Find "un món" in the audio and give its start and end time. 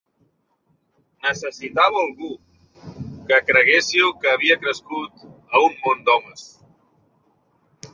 5.71-6.07